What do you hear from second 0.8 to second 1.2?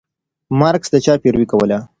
د چا